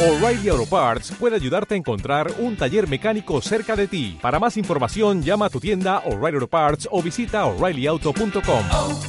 [0.00, 4.16] O'Reilly Auto Parts puede ayudarte a encontrar un taller mecánico cerca de ti.
[4.22, 8.64] Para más información, llama a tu tienda O'Reilly Auto Parts o visita oreillyauto.com.
[8.70, 9.00] oh,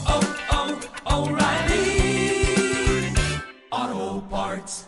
[3.72, 4.88] oh, Parts.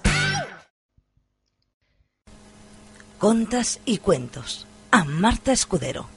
[3.20, 4.66] Contas y cuentos.
[4.90, 6.08] A Marta Escudero.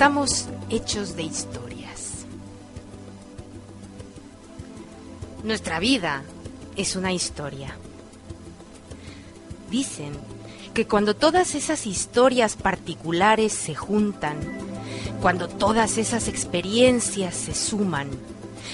[0.00, 2.24] Estamos hechos de historias.
[5.44, 6.22] Nuestra vida
[6.74, 7.76] es una historia.
[9.70, 10.12] Dicen
[10.72, 14.38] que cuando todas esas historias particulares se juntan,
[15.20, 18.08] cuando todas esas experiencias se suman,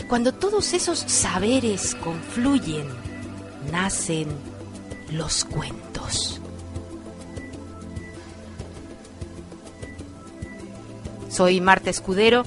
[0.07, 2.87] cuando todos esos saberes confluyen,
[3.73, 4.29] nacen
[5.11, 6.41] los cuentos.
[11.37, 12.45] Soy Marta Escudero,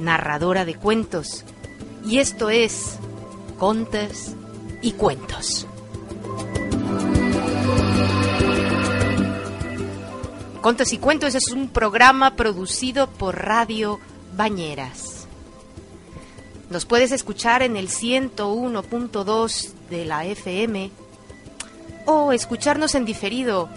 [0.00, 1.44] narradora de cuentos,
[2.04, 2.98] y esto es
[3.56, 4.34] Contes
[4.82, 5.68] y Cuentos.
[10.60, 14.00] Contos y Cuentos es un programa producido por Radio
[14.36, 15.28] Bañeras.
[16.68, 20.90] Nos puedes escuchar en el 101.2 de la FM
[22.06, 23.68] o escucharnos en diferido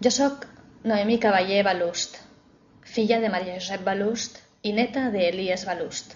[0.00, 0.46] Jo sóc
[0.84, 2.16] Noemí Cavaller Balust,
[2.82, 6.14] filla de Maria Josep Balust i neta d'Elies Balust,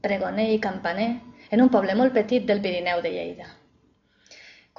[0.00, 1.10] pregoner i campaner
[1.50, 3.57] en un poble molt petit del Pirineu de Lleida.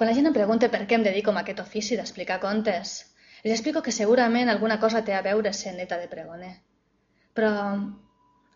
[0.00, 2.90] Quan la gent em pregunta per què em dedico a aquest ofici d'explicar contes,
[3.42, 6.54] els explico que segurament alguna cosa té a veure ser neta de pregoner.
[7.36, 7.50] Però,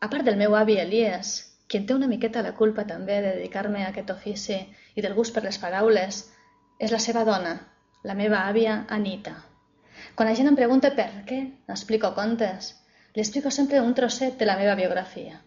[0.00, 1.32] a part del meu avi Elies,
[1.68, 4.56] qui en té una miqueta la culpa també de dedicar-me a aquest ofici
[4.96, 6.22] i del gust per les paraules,
[6.80, 7.52] és la seva dona,
[8.08, 9.34] la meva àvia Anita.
[10.16, 11.42] Quan la gent em pregunta per què
[11.74, 12.70] explico contes,
[13.12, 15.42] li explico sempre un trosset de la meva biografia.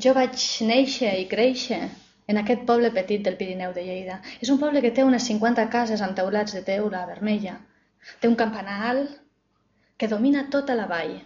[0.00, 1.82] Jo vaig néixer i créixer
[2.32, 4.20] en aquest poble petit del Pirineu de Lleida.
[4.40, 7.58] És un poble que té unes 50 cases amb teulats de teula vermella.
[8.20, 9.18] Té un campanar alt
[10.00, 11.18] que domina tota la vall.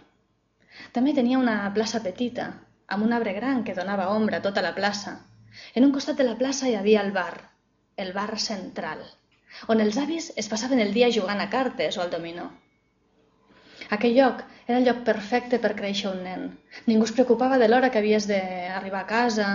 [0.93, 2.51] També tenia una plaça petita,
[2.87, 5.15] amb un arbre gran que donava ombra a tota la plaça.
[5.73, 7.33] En un costat de la plaça hi havia el bar,
[7.97, 9.01] el bar central,
[9.73, 12.51] on els avis es passaven el dia jugant a cartes o al dominó.
[13.95, 16.47] Aquell lloc era el lloc perfecte per créixer un nen.
[16.85, 19.47] Ningú es preocupava de l'hora que havies d'arribar a casa,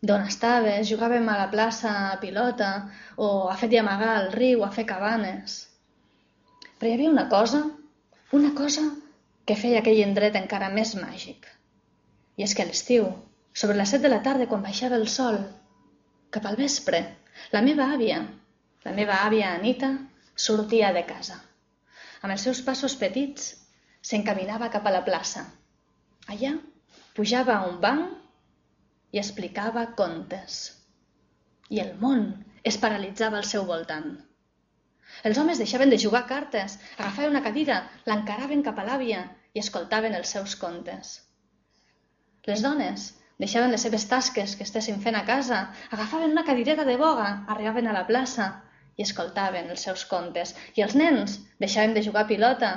[0.00, 2.70] d'on estaves, jugàvem a la plaça a pilota
[3.16, 5.60] o a fet i amagar al riu, a fer cabanes.
[6.78, 7.62] Però hi havia una cosa,
[8.32, 8.86] una cosa
[9.44, 11.48] que feia aquell indret encara més màgic.
[12.40, 13.10] I és que a l'estiu,
[13.52, 15.40] sobre les set de la tarda, quan baixava el sol,
[16.30, 17.02] cap al vespre,
[17.52, 18.22] la meva àvia,
[18.86, 19.90] la meva àvia Anita,
[20.36, 21.36] sortia de casa.
[22.22, 23.50] Amb els seus passos petits,
[24.00, 25.44] s'encaminava cap a la plaça.
[26.32, 26.54] Allà
[27.16, 28.19] pujava a un banc
[29.12, 30.60] i explicava contes.
[31.70, 32.26] I el món
[32.70, 34.10] es paralitzava al seu voltant.
[35.28, 39.24] Els homes deixaven de jugar cartes, agafaven una cadira, l'encaraven cap a l'àvia
[39.54, 41.16] i escoltaven els seus contes.
[42.48, 43.10] Les dones
[43.42, 45.60] deixaven les seves tasques que estessin fent a casa,
[45.90, 48.50] agafaven una cadireta de boga, arribaven a la plaça
[48.96, 50.54] i escoltaven els seus contes.
[50.76, 52.70] I els nens deixaven de jugar a pilota,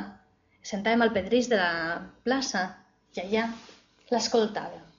[0.64, 2.66] sentàvem al pedrís de la plaça
[3.18, 3.50] i allà
[4.12, 4.93] l'escoltàvem.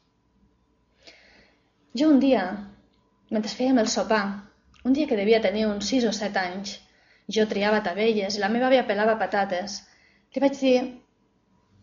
[1.95, 2.43] Jo un dia,
[3.31, 4.25] mentre fèiem el sopar,
[4.85, 6.73] un dia que devia tenir uns 6 o 7 anys,
[7.37, 9.77] jo triava tabelles i la meva àvia pelava patates,
[10.35, 10.79] li vaig dir,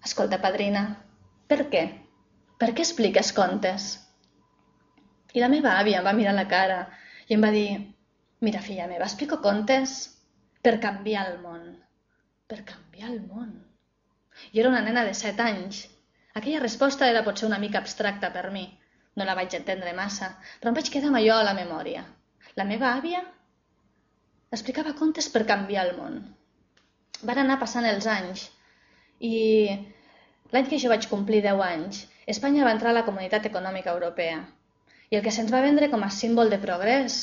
[0.10, 0.84] escolta, padrina,
[1.48, 1.86] per què?
[2.60, 3.88] Per què expliques contes?
[5.34, 6.82] I la meva àvia em va mirar la cara
[7.30, 7.70] i em va dir,
[8.44, 9.96] mira, filla meva, explico contes
[10.62, 11.64] per canviar el món.
[12.52, 13.56] Per canviar el món.
[14.52, 15.86] Jo era una nena de 7 anys.
[16.36, 18.68] Aquella resposta era potser una mica abstracta per mi.
[19.20, 22.04] No la vaig entendre massa, però em vaig quedar amb allò a la memòria.
[22.60, 23.24] La meva àvia
[24.56, 26.22] explicava contes per canviar el món.
[27.28, 28.48] Van anar passant els anys
[29.20, 29.36] i
[30.54, 34.40] l'any que jo vaig complir 10 anys, Espanya va entrar a la Comunitat Econòmica Europea.
[35.12, 37.18] I el que se'ns va vendre com a símbol de progrés,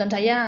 [0.00, 0.38] doncs allà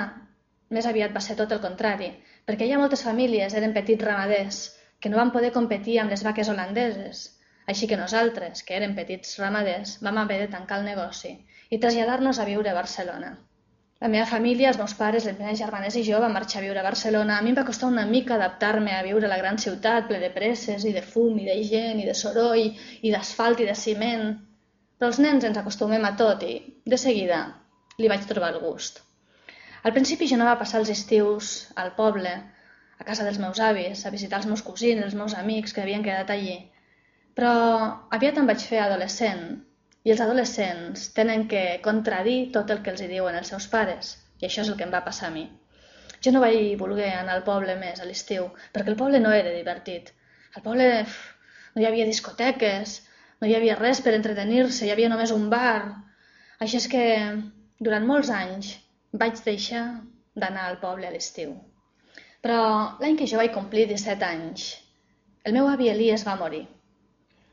[0.76, 2.08] més aviat va ser tot el contrari,
[2.47, 4.62] perquè allà moltes famílies eren petits ramaders
[5.00, 7.23] que no van poder competir amb les vaques holandeses.
[7.70, 11.37] Així que nosaltres, que érem petits ramaders, vam haver de tancar el negoci
[11.70, 13.31] i traslladar-nos a viure a Barcelona.
[14.00, 16.81] La meva família, els meus pares, les meves germanes i jo vam marxar a viure
[16.81, 17.37] a Barcelona.
[17.37, 20.22] A mi em va costar una mica adaptar-me a viure a la gran ciutat, ple
[20.22, 23.76] de presses i de fum i de gent i de soroll i d'asfalt i de
[23.82, 24.25] ciment.
[24.96, 26.56] Però els nens ens acostumem a tot i,
[26.94, 27.43] de seguida,
[28.00, 29.02] li vaig trobar el gust.
[29.84, 31.52] Al principi jo no va passar els estius
[31.84, 32.32] al poble,
[32.99, 36.05] a casa dels meus avis, a visitar els meus cosins, els meus amics que havien
[36.08, 36.56] quedat allí.
[37.40, 37.50] Però
[38.12, 39.44] aviat em vaig fer adolescent
[40.04, 44.10] i els adolescents tenen que contradir tot el que els hi diuen els seus pares.
[44.40, 45.46] I això és el que em va passar a mi.
[46.20, 49.54] Jo no vaig voler anar al poble més a l'estiu, perquè el poble no era
[49.54, 50.10] divertit.
[50.52, 52.92] Al poble no hi havia discoteques,
[53.40, 55.81] no hi havia res per entretenir-se, hi havia només un bar.
[56.60, 57.04] Així és que
[57.88, 58.75] durant molts anys
[59.22, 59.87] vaig deixar
[60.44, 61.56] d'anar al poble a l'estiu.
[62.44, 62.60] Però
[63.00, 64.69] l'any que jo vaig complir 17 anys,
[65.48, 66.66] el meu avi Elies va morir.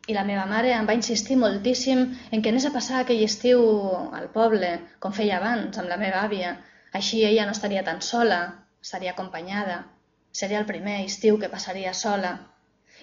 [0.07, 2.01] I la meva mare em va insistir moltíssim
[2.31, 3.63] en que anés a passar aquell estiu
[4.19, 4.69] al poble,
[5.03, 6.53] com feia abans, amb la meva àvia.
[6.99, 8.37] Així ella no estaria tan sola,
[8.87, 9.81] estaria acompanyada.
[10.41, 12.31] Seria el primer estiu que passaria sola.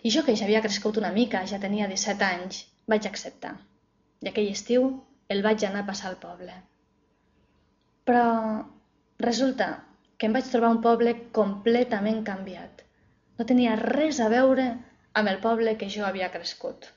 [0.03, 3.53] I jo, que ja havia crescut una mica, ja tenia 17 anys, vaig acceptar.
[4.25, 4.89] I aquell estiu
[5.29, 6.57] el vaig anar a passar al poble.
[8.09, 8.25] Però
[9.29, 9.69] resulta
[10.17, 12.85] que em vaig trobar un poble completament canviat.
[13.37, 14.69] No tenia res a veure
[15.21, 16.94] amb el poble que jo havia crescut.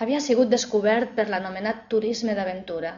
[0.00, 2.94] Havia sigut descobert per l'anomenat turisme d'aventura,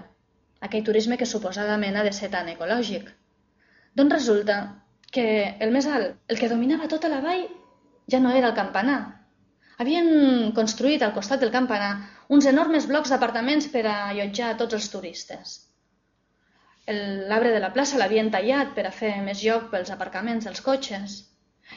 [0.66, 3.08] aquell turisme que suposadament ha de ser tan ecològic.
[3.98, 4.58] Doncs resulta
[5.16, 5.24] que
[5.66, 7.42] el més alt, el que dominava tota la vall,
[8.14, 9.00] ja no era el campanar.
[9.82, 10.08] Havien
[10.54, 11.90] construït al costat del campanar
[12.36, 15.58] uns enormes blocs d'apartaments per a allotjar tots els turistes.
[16.86, 21.22] L'arbre de la plaça l'havien tallat per a fer més lloc pels aparcaments dels cotxes.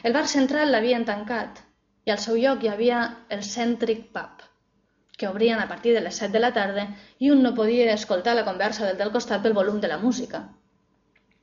[0.02, 1.62] El bar central l'havien tancat
[2.06, 3.00] i al seu lloc hi havia
[3.36, 4.46] el Centric Pub,
[5.16, 6.86] que obrien a partir de les 7 de la tarda
[7.18, 10.42] i un no podia escoltar la conversa del del costat pel volum de la música.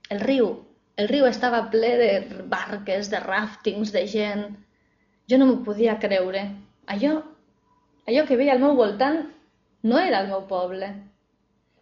[0.09, 0.49] El riu,
[0.95, 2.11] el riu estava ple de
[2.49, 4.45] barques, de ràftings, de gent...
[5.31, 6.41] Jo no m'ho podia creure.
[6.93, 7.13] Allò,
[8.11, 9.21] allò que veia al meu voltant
[9.89, 10.89] no era el meu poble.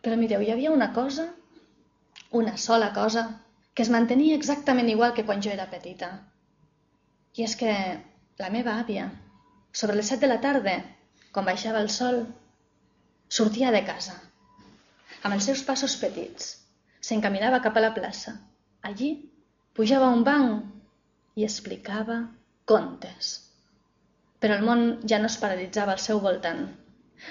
[0.05, 1.25] Però mireu, hi havia una cosa,
[2.41, 3.23] una sola cosa,
[3.73, 6.11] que es mantenia exactament igual que quan jo era petita.
[7.37, 7.73] I és que
[8.39, 9.09] la meva àvia,
[9.73, 10.77] sobre les set de la tarda,
[11.31, 12.25] quan baixava el sol,
[13.39, 14.17] sortia de casa.
[15.21, 16.51] Amb els seus passos petits,
[17.07, 18.35] s'encaminava cap a la plaça.
[18.89, 19.11] Allí
[19.77, 22.17] pujava un banc i explicava
[22.71, 23.31] contes.
[24.41, 26.65] Però el món ja no es paralitzava al seu voltant.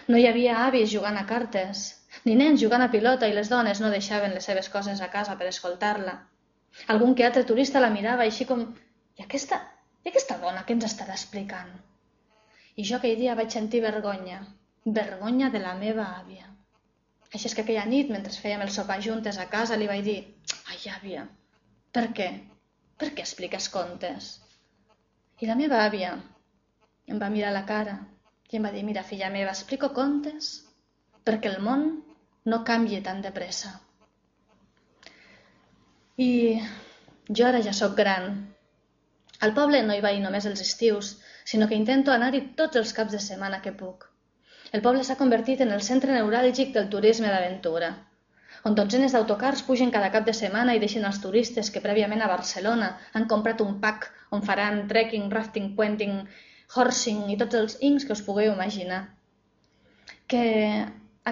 [0.08, 1.82] No hi havia avis jugant a cartes,
[2.24, 5.36] ni nens jugant a pilota i les dones no deixaven les seves coses a casa
[5.40, 6.16] per escoltar-la.
[6.94, 8.64] Algun que altre turista la mirava així com...
[9.18, 9.58] I aquesta,
[10.06, 11.72] i aquesta dona què ens estarà explicant?
[12.76, 14.40] I jo aquell dia vaig sentir vergonya,
[14.84, 16.46] vergonya de la meva àvia.
[17.30, 20.18] Així és que aquella nit, mentre fèiem el sopar juntes a casa, li vaig dir
[20.70, 21.26] «Ai, àvia,
[21.94, 22.28] per què?
[22.98, 24.30] Per què expliques contes?»
[25.40, 26.14] I la meva àvia
[27.08, 27.96] em va mirar la cara
[28.50, 30.50] i em va dir «Mira, filla meva, explico contes
[31.24, 31.86] perquè el món
[32.50, 33.78] no canvi tan de pressa».
[36.20, 36.30] I
[37.30, 38.32] jo ara ja sóc gran
[39.46, 43.16] al poble no hi vaig només els estius, sinó que intento anar-hi tots els caps
[43.16, 44.06] de setmana que puc.
[44.72, 47.90] El poble s'ha convertit en el centre neuràlgic del turisme d'aventura,
[48.68, 52.28] on dotzenes d'autocars pugen cada cap de setmana i deixen els turistes que prèviament a
[52.32, 56.20] Barcelona han comprat un pack on faran trekking, rafting, puenting,
[56.76, 59.00] horsing i tots els ings que us pugueu imaginar.
[60.30, 60.44] Que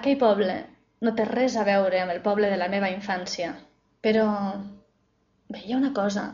[0.00, 0.58] aquell poble
[1.04, 3.54] no té res a veure amb el poble de la meva infància,
[4.02, 4.26] però
[5.52, 6.30] veia una cosa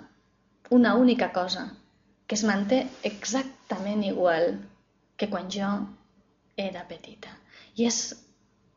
[0.70, 1.76] una única cosa,
[2.26, 4.58] que es manté exactament igual
[5.16, 5.70] que quan jo
[6.56, 7.32] era petita.
[7.76, 7.98] I és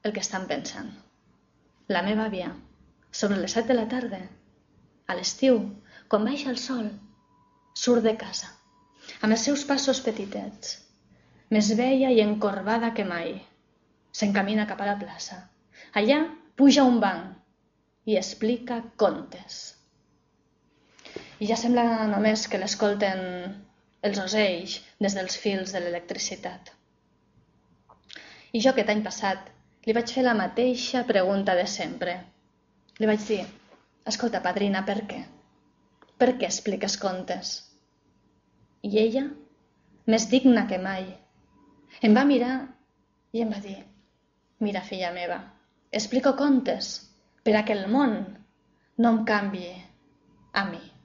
[0.03, 0.89] el que estan pensant.
[1.87, 2.49] la meva àvia,
[3.11, 4.19] sobre les set de la tarda,
[5.07, 5.59] a l'estiu,
[6.11, 6.89] quan baixa el sol,
[7.83, 8.49] surt de casa,
[9.21, 10.73] amb els seus passos petitets,
[11.49, 13.37] més vella i encorbada que mai.
[14.11, 15.37] S'encamina cap a la plaça.
[15.95, 16.19] Allà
[16.59, 19.76] puja un banc i explica contes.
[21.39, 23.21] I ja sembla només que l'escolten
[24.07, 26.71] els ocells des dels fils de l'electricitat.
[28.53, 29.49] I jo aquest any passat
[29.87, 32.15] li vaig fer la mateixa pregunta de sempre.
[32.99, 33.43] Li vaig dir,
[34.11, 35.19] escolta, padrina, per què?
[36.17, 37.53] Per què expliques contes?
[38.87, 39.23] I ella,
[40.07, 41.05] més digna que mai,
[42.01, 42.55] em va mirar
[43.33, 43.77] i em va dir,
[44.63, 45.39] mira, filla meva,
[46.01, 46.91] explico contes
[47.43, 48.17] per a que el món
[48.97, 49.69] no em canvi
[50.53, 50.96] a mi.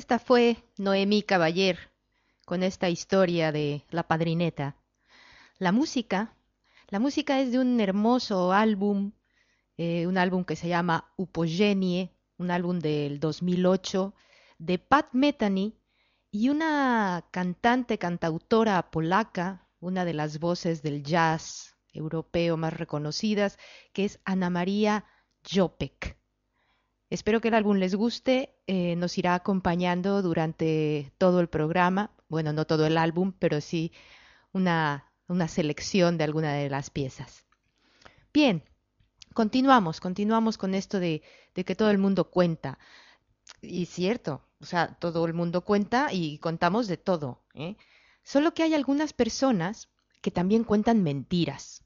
[0.00, 1.78] Esta fue Noemí Caballer
[2.46, 4.74] con esta historia de La Padrineta.
[5.58, 6.34] La música,
[6.88, 9.12] la música es de un hermoso álbum,
[9.76, 14.14] eh, un álbum que se llama Upogenie, un álbum del 2008
[14.58, 15.76] de Pat Metheny
[16.30, 23.58] y una cantante, cantautora polaca, una de las voces del jazz europeo más reconocidas,
[23.92, 25.04] que es Ana María
[25.44, 26.19] Jopek.
[27.10, 32.52] Espero que el álbum les guste, eh, nos irá acompañando durante todo el programa, bueno,
[32.52, 33.92] no todo el álbum, pero sí
[34.52, 37.44] una, una selección de alguna de las piezas.
[38.32, 38.62] Bien,
[39.34, 41.22] continuamos, continuamos con esto de,
[41.56, 42.78] de que todo el mundo cuenta.
[43.60, 47.42] Y cierto, o sea, todo el mundo cuenta y contamos de todo.
[47.54, 47.76] ¿eh?
[48.22, 49.88] Solo que hay algunas personas
[50.22, 51.82] que también cuentan mentiras.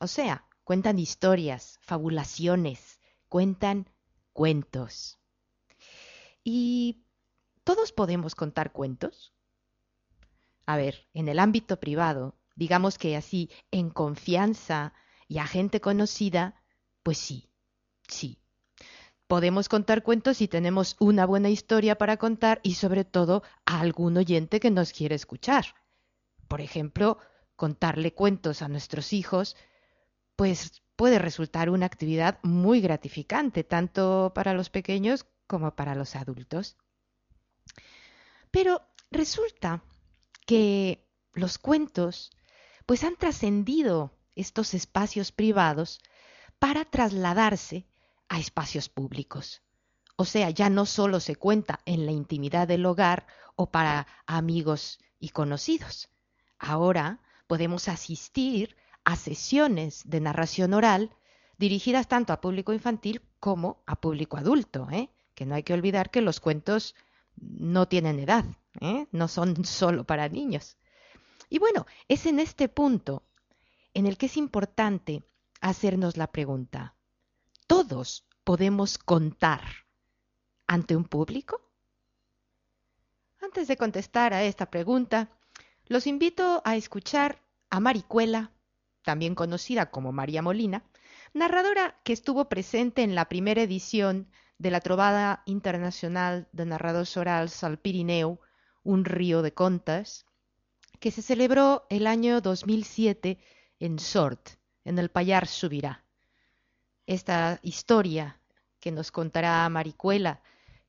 [0.00, 3.90] O sea, cuentan historias, fabulaciones, cuentan
[4.34, 5.18] cuentos.
[6.42, 7.04] ¿Y
[7.64, 9.32] todos podemos contar cuentos?
[10.66, 14.92] A ver, en el ámbito privado, digamos que así, en confianza
[15.26, 16.62] y a gente conocida,
[17.02, 17.48] pues sí,
[18.06, 18.38] sí.
[19.26, 24.16] Podemos contar cuentos si tenemos una buena historia para contar y sobre todo a algún
[24.18, 25.64] oyente que nos quiere escuchar.
[26.46, 27.18] Por ejemplo,
[27.56, 29.56] contarle cuentos a nuestros hijos,
[30.36, 36.76] pues puede resultar una actividad muy gratificante, tanto para los pequeños como para los adultos.
[38.50, 39.82] Pero resulta
[40.46, 42.30] que los cuentos
[42.86, 46.00] pues han trascendido estos espacios privados
[46.58, 47.86] para trasladarse
[48.28, 49.62] a espacios públicos.
[50.16, 53.26] O sea, ya no solo se cuenta en la intimidad del hogar
[53.56, 56.08] o para amigos y conocidos.
[56.58, 61.10] Ahora podemos asistir a sesiones de narración oral
[61.58, 65.10] dirigidas tanto a público infantil como a público adulto, ¿eh?
[65.34, 66.94] que no hay que olvidar que los cuentos
[67.36, 68.44] no tienen edad,
[68.80, 69.06] ¿eh?
[69.12, 70.76] no son solo para niños.
[71.48, 73.22] Y bueno, es en este punto
[73.92, 75.22] en el que es importante
[75.60, 76.94] hacernos la pregunta,
[77.66, 79.62] ¿todos podemos contar
[80.66, 81.60] ante un público?
[83.40, 85.28] Antes de contestar a esta pregunta,
[85.86, 87.40] los invito a escuchar
[87.70, 88.53] a Maricuela
[89.04, 90.84] también conocida como María Molina,
[91.32, 97.62] narradora que estuvo presente en la primera edición de la Trovada Internacional de Narradores Orals
[97.62, 98.40] al Pirineu,
[98.82, 100.26] un río de contas,
[101.00, 103.38] que se celebró el año 2007
[103.78, 104.50] en Sort,
[104.84, 106.04] en el Payar Subirá.
[107.06, 108.40] Esta historia
[108.80, 110.42] que nos contará Maricuela,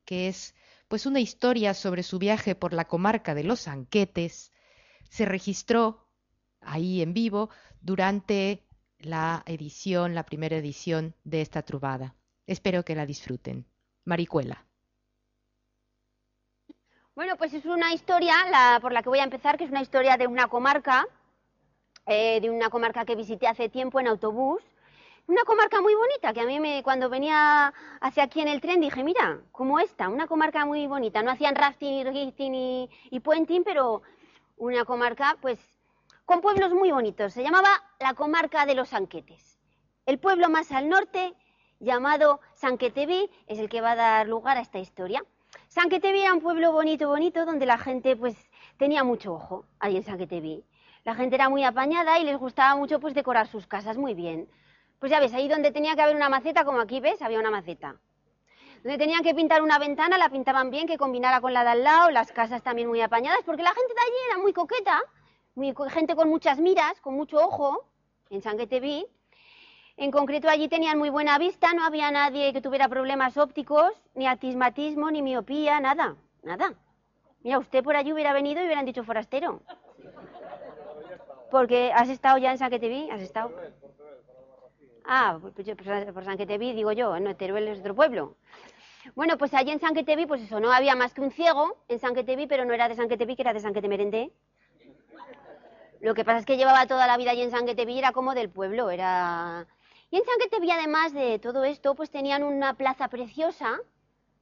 [0.04, 0.54] que es
[0.88, 4.52] pues una historia sobre su viaje por la comarca de los Anquetes,
[5.10, 6.08] se registró
[6.60, 7.50] ahí en vivo
[7.86, 8.64] durante
[8.98, 12.14] la edición, la primera edición de esta trubada.
[12.46, 13.64] Espero que la disfruten.
[14.04, 14.64] Maricuela.
[17.14, 19.82] Bueno, pues es una historia la, por la que voy a empezar, que es una
[19.82, 21.06] historia de una comarca,
[22.06, 24.62] eh, de una comarca que visité hace tiempo en autobús.
[25.28, 28.80] Una comarca muy bonita, que a mí me, cuando venía hacia aquí en el tren
[28.80, 31.22] dije, mira, como esta, una comarca muy bonita.
[31.22, 34.02] No hacían rafting, rafting y, y puenting, pero
[34.56, 35.75] una comarca pues
[36.26, 37.32] con pueblos muy bonitos.
[37.32, 37.68] Se llamaba
[38.00, 39.58] la comarca de los Sanquetes.
[40.04, 41.34] El pueblo más al norte,
[41.78, 45.24] llamado Sanqueteví, es el que va a dar lugar a esta historia.
[45.68, 48.36] Sanqueteví era un pueblo bonito, bonito, donde la gente pues
[48.76, 50.64] tenía mucho ojo ahí en Sanqueteví.
[51.04, 54.48] La gente era muy apañada y les gustaba mucho pues decorar sus casas muy bien.
[54.98, 57.52] Pues ya ves, ahí donde tenía que haber una maceta, como aquí ves, había una
[57.52, 58.00] maceta.
[58.82, 61.84] Donde tenían que pintar una ventana, la pintaban bien, que combinara con la de al
[61.84, 65.02] lado, las casas también muy apañadas, porque la gente de allí era muy coqueta
[65.90, 67.86] gente con muchas miras, con mucho ojo,
[68.30, 69.06] en Sangueteví.
[69.96, 74.26] En concreto allí tenían muy buena vista, no había nadie que tuviera problemas ópticos, ni
[74.26, 76.74] atismatismo, ni miopía, nada, nada.
[77.42, 79.62] Mira, usted por allí hubiera venido y hubieran dicho forastero.
[81.50, 83.52] Porque has estado ya en Sanqueteví, has estado.
[85.06, 88.36] Ah, pues, pues por Sanqueteví digo yo, no, Teruel es otro pueblo.
[89.14, 92.46] Bueno, pues allí en Sanqueteví, pues eso, no había más que un ciego en Sanqueteví,
[92.46, 94.32] pero no era de Sanqueteví, que era de Sanquetemerendé.
[96.06, 98.48] Lo que pasa es que llevaba toda la vida allí en Sangueteví, era como del
[98.48, 99.66] pueblo, era...
[100.08, 103.80] Y en Sangueteví, además de todo esto, pues tenían una plaza preciosa,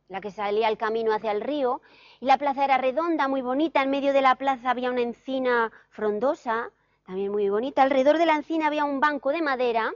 [0.09, 1.81] la que salía el camino hacia el río,
[2.21, 5.73] y la plaza era redonda, muy bonita, en medio de la plaza había una encina
[5.89, 6.71] frondosa,
[7.07, 9.91] también muy bonita, alrededor de la encina había un banco de madera,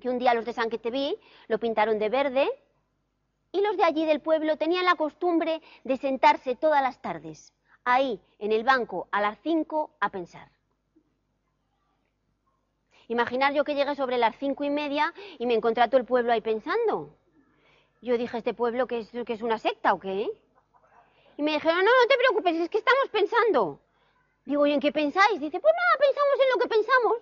[0.00, 2.48] que un día los de Sanqueteví lo pintaron de verde,
[3.52, 8.20] y los de allí del pueblo tenían la costumbre de sentarse todas las tardes, ahí,
[8.40, 10.53] en el banco, a las cinco, a pensar.
[13.08, 16.32] Imaginar yo que llegué sobre las cinco y media y me encontré todo el pueblo
[16.32, 17.14] ahí pensando.
[18.00, 20.28] Yo dije, ¿este pueblo que es, que es una secta o qué?
[21.36, 23.80] Y me dijeron, no, no te preocupes, es que estamos pensando.
[24.44, 25.40] Digo, ¿y en qué pensáis?
[25.40, 27.16] Dice, pues nada, pensamos en lo que pensamos.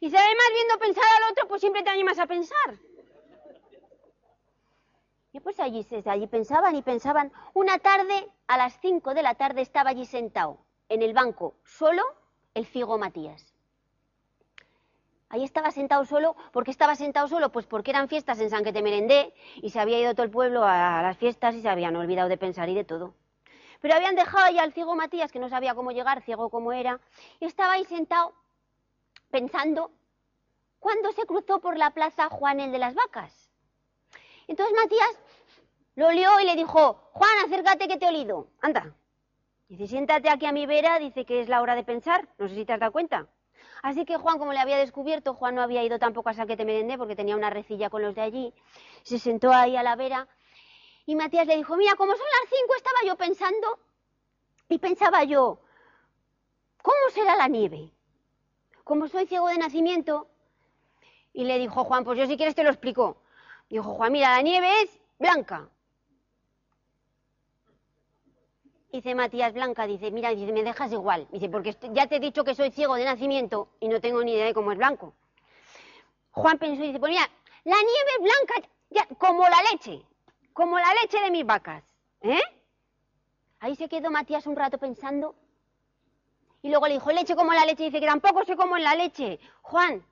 [0.00, 2.78] Y si además viendo pensar al otro, pues siempre te animas a pensar.
[5.32, 7.32] Y pues allí, allí pensaban y pensaban.
[7.54, 10.58] Una tarde, a las 5 de la tarde, estaba allí sentado,
[10.88, 12.02] en el banco, solo
[12.54, 13.53] el ciego Matías.
[15.34, 16.36] Ahí estaba sentado solo.
[16.52, 17.50] ¿Por qué estaba sentado solo?
[17.50, 20.30] Pues porque eran fiestas en San que te merendé y se había ido todo el
[20.30, 23.16] pueblo a las fiestas y se habían olvidado de pensar y de todo.
[23.80, 27.00] Pero habían dejado ahí al ciego Matías, que no sabía cómo llegar, ciego como era,
[27.40, 28.32] y estaba ahí sentado
[29.32, 29.90] pensando
[30.78, 33.50] cuando se cruzó por la plaza Juan el de las vacas.
[34.46, 35.18] Entonces Matías
[35.96, 38.46] lo olió y le dijo, Juan, acércate que te he olido.
[38.60, 38.94] Anda.
[39.66, 42.28] Dice, siéntate aquí a mi vera, dice que es la hora de pensar.
[42.38, 43.26] No sé si te has dado cuenta.
[43.84, 46.96] Así que Juan, como le había descubierto, Juan no había ido tampoco a Saquete Merendé
[46.96, 48.54] porque tenía una recilla con los de allí.
[49.02, 50.26] Se sentó ahí a la vera
[51.04, 53.78] y Matías le dijo, mira, como son las cinco, estaba yo pensando
[54.70, 55.60] y pensaba yo,
[56.80, 57.90] ¿cómo será la nieve?
[58.84, 60.28] Como soy ciego de nacimiento.
[61.34, 63.18] Y le dijo Juan, pues yo si quieres te lo explico.
[63.68, 65.68] Dijo Juan, mira, la nieve es blanca.
[68.94, 71.26] Dice Matías Blanca, dice, mira, dice, me dejas igual.
[71.32, 74.34] Dice, porque ya te he dicho que soy ciego de nacimiento y no tengo ni
[74.34, 75.14] idea de cómo es blanco.
[76.30, 77.28] Juan pensó y dice, pues mira,
[77.64, 80.00] la nieve es blanca ya, como la leche,
[80.52, 81.82] como la leche de mis vacas.
[82.20, 82.40] ¿Eh?
[83.58, 85.34] Ahí se quedó Matías un rato pensando.
[86.62, 87.82] Y luego le dijo, leche como la leche.
[87.82, 89.40] Dice que tampoco sé cómo es la leche.
[89.62, 90.06] Juan,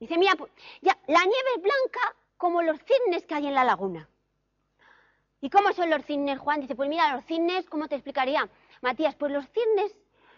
[0.00, 0.50] dice, mira, pues,
[0.80, 4.08] ya, la nieve es blanca como los cisnes que hay en la laguna.
[5.42, 6.60] ¿Y cómo son los cisnes, Juan?
[6.60, 8.48] Dice, pues mira, los cisnes, ¿cómo te explicaría?
[8.80, 9.92] Matías, pues los cisnes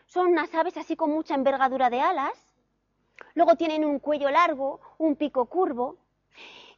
[0.06, 2.32] son unas aves así con mucha envergadura de alas.
[3.34, 5.98] Luego tienen un cuello largo, un pico curvo.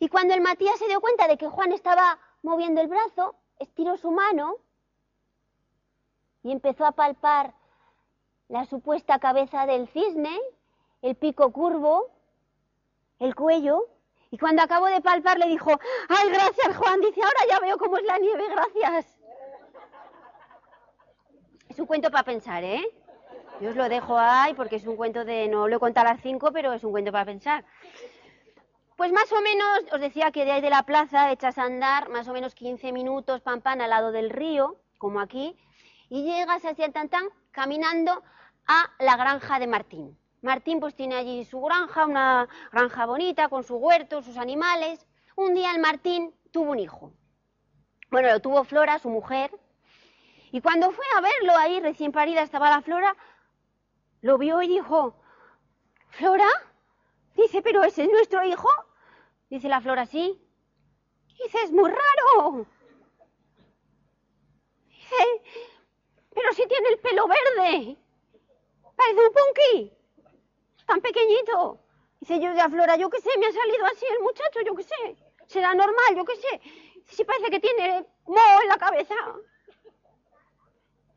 [0.00, 3.96] Y cuando el Matías se dio cuenta de que Juan estaba moviendo el brazo, estiró
[3.96, 4.56] su mano
[6.42, 7.54] y empezó a palpar
[8.48, 10.36] la supuesta cabeza del cisne,
[11.00, 12.08] el pico curvo,
[13.20, 13.86] el cuello.
[14.36, 15.70] Y cuando acabó de palpar le dijo,
[16.10, 19.18] ay, gracias Juan, dice, ahora ya veo cómo es la nieve, gracias.
[21.70, 22.86] Es un cuento para pensar, ¿eh?
[23.62, 26.12] Yo os lo dejo ahí porque es un cuento de, no lo he contado a
[26.12, 27.64] las cinco, pero es un cuento para pensar.
[28.98, 32.10] Pues más o menos, os decía que de ahí de la plaza echas a andar
[32.10, 35.56] más o menos 15 minutos, pam, pam, al lado del río, como aquí,
[36.10, 38.22] y llegas hacia el tantán caminando
[38.66, 40.18] a la granja de Martín.
[40.46, 45.06] Martín pues tiene allí su granja, una granja bonita, con su huerto, sus animales.
[45.36, 47.12] Un día el Martín tuvo un hijo.
[48.10, 49.50] Bueno, lo tuvo Flora, su mujer,
[50.52, 53.16] y cuando fue a verlo ahí, recién parida estaba la Flora,
[54.22, 55.14] lo vio y dijo,
[56.08, 56.48] ¿Flora?
[57.34, 58.68] Dice, ¿pero ese es nuestro hijo?
[59.50, 60.40] Dice la Flora, sí.
[61.42, 62.66] Dice, es muy raro.
[64.88, 65.24] Dice,
[66.34, 67.98] pero si tiene el pelo verde.
[68.96, 69.95] Parece un punky.
[70.86, 71.80] Tan pequeñito.
[72.20, 74.82] Dice yo de Flora, yo qué sé, me ha salido así el muchacho, yo qué
[74.84, 75.16] sé.
[75.46, 76.60] Será normal, yo qué sé.
[77.04, 79.14] Si parece que tiene moho en la cabeza.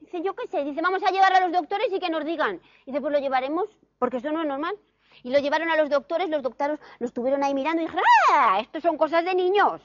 [0.01, 0.63] Dice, yo qué sé.
[0.63, 2.61] Dice, vamos a llevar a los doctores y que nos digan.
[2.85, 4.77] Dice, pues lo llevaremos, porque esto no es normal.
[5.23, 8.59] Y lo llevaron a los doctores, los doctores lo estuvieron ahí mirando y dijeron, ¡ah!
[8.61, 9.81] Esto son cosas de niños.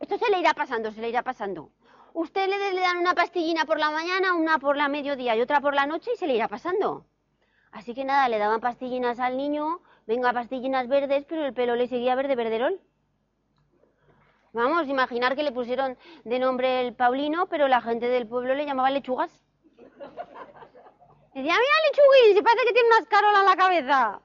[0.00, 1.70] Esto se le irá pasando, se le irá pasando.
[2.12, 5.60] Usted le, le dan una pastillina por la mañana, una por la mediodía y otra
[5.60, 7.06] por la noche y se le irá pasando.
[7.72, 11.88] Así que nada, le daban pastillinas al niño, venga, pastillinas verdes, pero el pelo le
[11.88, 12.80] seguía verde verderol.
[14.52, 18.66] Vamos, imaginar que le pusieron de nombre el Paulino, pero la gente del pueblo le
[18.66, 19.30] llamaba lechugas.
[21.32, 24.20] Decía, mira lechuguín, si parece que tiene una escarola en la cabeza.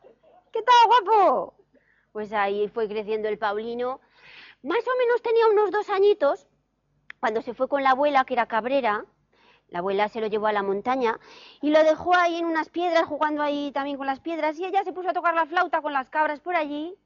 [0.52, 1.54] ¿Qué tal, guapo?
[2.12, 4.00] Pues ahí fue creciendo el Paulino.
[4.64, 6.48] Más o menos tenía unos dos añitos
[7.20, 9.06] cuando se fue con la abuela, que era cabrera.
[9.76, 11.20] La abuela se lo llevó a la montaña
[11.62, 14.86] y lo dejó ahí en unas piedras, jugando ahí también con las piedras, y ella
[14.86, 16.98] se puso a tocar la flauta con las cabras por allí.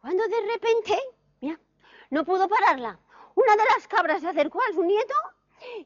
[0.00, 0.98] Cuando de repente,
[1.42, 1.60] mira,
[2.08, 2.98] no pudo pararla.
[3.34, 5.12] Una de las cabras se acercó a su nieto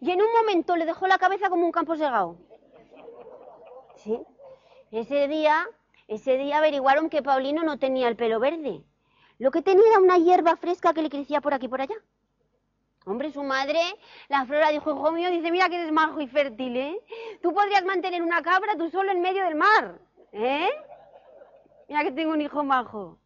[0.00, 2.36] y en un momento le dejó la cabeza como un campo segado.
[3.96, 4.20] ¿Sí?
[4.92, 5.68] Ese día,
[6.06, 8.84] ese día averiguaron que Paulino no tenía el pelo verde.
[9.38, 11.96] Lo que tenía era una hierba fresca que le crecía por aquí y por allá.
[13.06, 13.80] Hombre, su madre,
[14.28, 17.00] la flora dijo, hijo mío, dice, mira que eres majo y fértil, ¿eh?
[17.42, 19.98] Tú podrías mantener una cabra tú solo en medio del mar,
[20.32, 20.70] ¿eh?
[21.88, 23.18] Mira que tengo un hijo majo.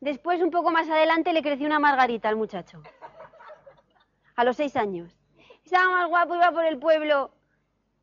[0.00, 2.80] Después, un poco más adelante, le creció una margarita al muchacho.
[4.36, 5.10] A los seis años.
[5.64, 7.32] Estaba más guapo, iba por el pueblo.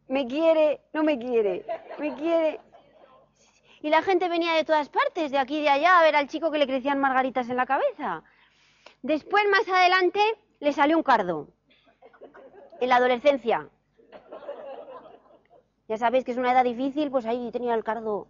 [0.08, 1.66] Me quiere, no me quiere,
[1.98, 2.60] me quiere.
[3.82, 6.28] Y la gente venía de todas partes, de aquí y de allá, a ver al
[6.28, 8.24] chico que le crecían margaritas en la cabeza.
[9.02, 10.20] Después, más adelante,
[10.60, 11.48] le salió un cardo.
[12.80, 13.70] En la adolescencia.
[15.88, 18.28] Ya sabéis que es una edad difícil, pues ahí tenía el cardo.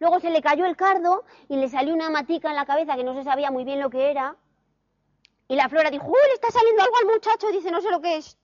[0.00, 3.04] Luego se le cayó el cardo y le salió una matica en la cabeza que
[3.04, 4.36] no se sabía muy bien lo que era.
[5.48, 7.50] Y la flora dijo, uy, le está saliendo algo al muchacho.
[7.50, 8.38] Dice, no sé lo que es.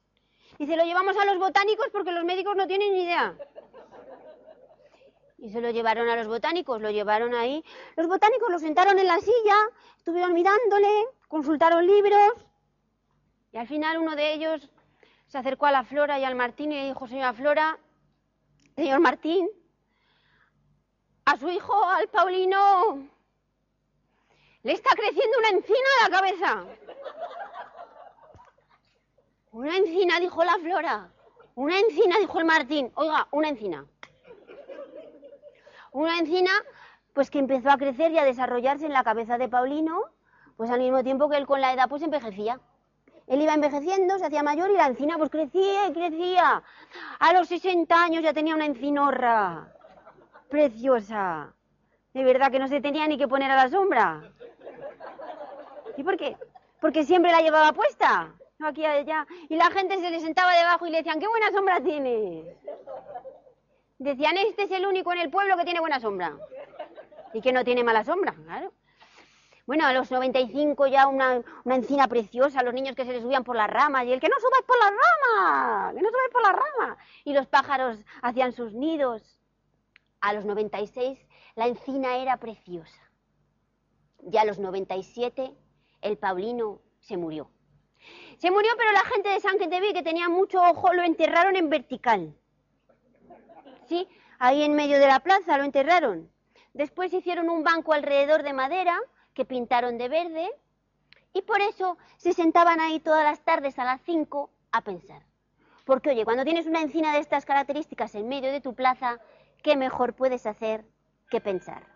[0.59, 3.37] Dice, lo llevamos a los botánicos porque los médicos no tienen ni idea.
[5.39, 7.63] Y se lo llevaron a los botánicos, lo llevaron ahí.
[7.97, 9.57] Los botánicos lo sentaron en la silla,
[9.99, 12.47] estuvieron mirándole, consultaron libros.
[13.53, 14.69] Y al final uno de ellos
[15.27, 17.79] se acercó a la Flora y al Martín y le dijo, señora Flora,
[18.77, 19.49] señor Martín,
[21.25, 23.09] a su hijo, al Paulino,
[24.63, 26.65] le está creciendo una encina a la cabeza.
[29.53, 31.13] Una encina, dijo la Flora.
[31.55, 32.91] Una encina, dijo el Martín.
[32.97, 33.87] Oiga, una encina.
[35.93, 36.51] Una encina,
[37.13, 40.14] pues que empezó a crecer y a desarrollarse en la cabeza de Paulino,
[40.57, 42.61] pues al mismo tiempo que él con la edad pues envejecía.
[43.27, 46.63] Él iba envejeciendo, se hacía mayor y la encina pues crecía y crecía.
[47.19, 49.73] A los 60 años ya tenía una encinorra.
[50.49, 51.55] Preciosa.
[52.13, 54.23] De verdad que no se tenía ni que poner a la sombra.
[55.97, 56.37] ¿Y por qué?
[56.81, 58.35] Porque siempre la llevaba puesta.
[58.59, 59.27] No aquí allá.
[59.49, 62.47] Y la gente se le sentaba debajo y le decían, qué buena sombra tienes.
[63.99, 66.37] Decían, este es el único en el pueblo que tiene buena sombra.
[67.33, 68.73] Y que no tiene mala sombra, claro.
[69.67, 73.57] Bueno, a los 95 ya una, encina preciosa, los niños que se les subían por
[73.57, 76.53] las ramas, y el que no subáis por las ramas, que no subáis por las
[76.53, 76.99] ramas.
[77.25, 79.41] Y los pájaros hacían sus nidos.
[80.21, 81.19] A los 96
[81.55, 83.01] la encina era preciosa.
[84.19, 85.55] Ya a los 97
[86.03, 87.51] el Paulino se murió.
[88.39, 91.71] Se murió, pero la gente de San Quenteví, que tenía mucho ojo, lo enterraron en
[91.71, 92.35] vertical.
[93.89, 94.09] ¿Sí?
[94.39, 96.31] Ahí en medio de la plaza lo enterraron.
[96.75, 98.99] Después hicieron un banco alrededor de madera
[99.35, 100.51] que pintaron de verde
[101.33, 105.23] y por eso se sentaban ahí todas las tardes a las 5 a pensar.
[105.85, 109.21] Porque oye, cuando tienes una encina de estas características en medio de tu plaza,
[109.63, 110.85] ¿qué mejor puedes hacer
[111.29, 111.94] que pensar?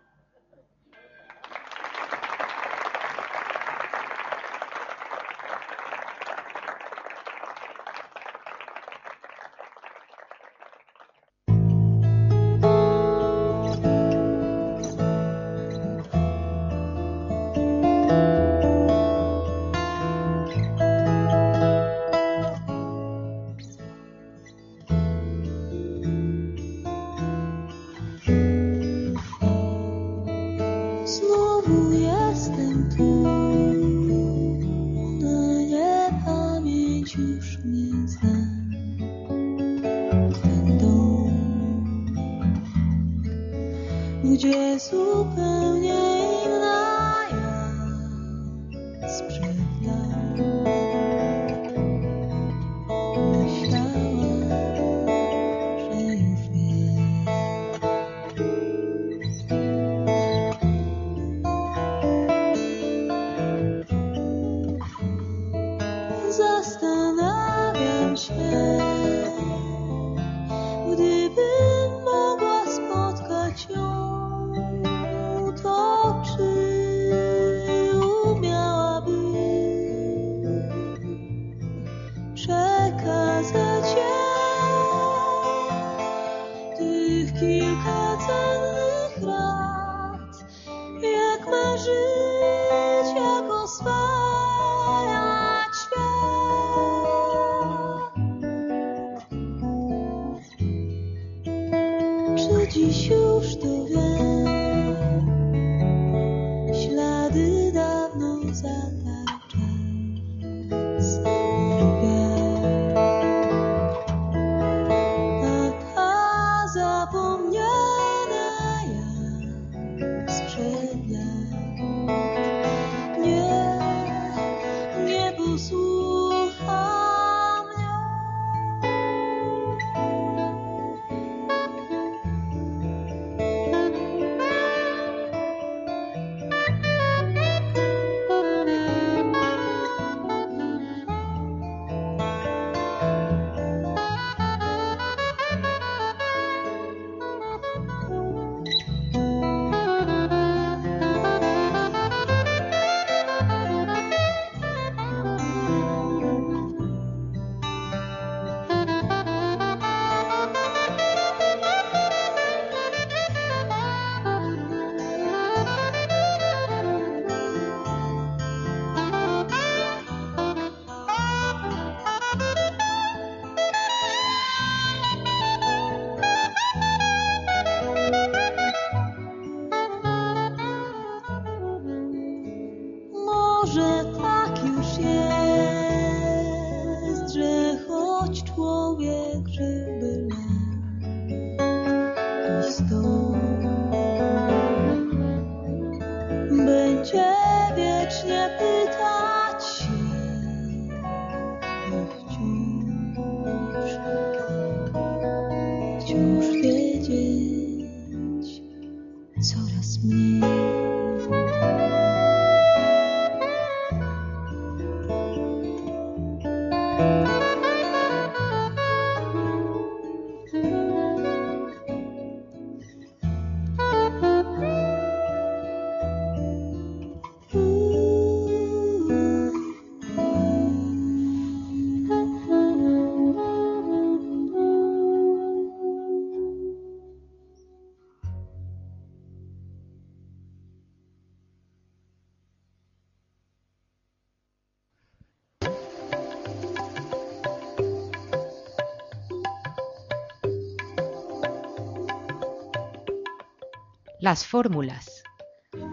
[254.29, 255.23] Las fórmulas.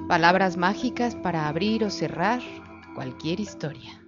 [0.08, 2.42] Palabras mágicas para abrir o cerrar
[2.94, 3.98] cualquier historia.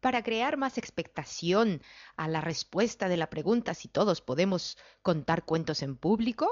[0.00, 1.82] Para crear más expectación
[2.16, 6.48] a la respuesta de la pregunta si todos podemos contar cuentos en público,